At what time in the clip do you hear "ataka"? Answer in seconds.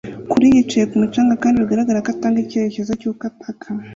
3.29-3.67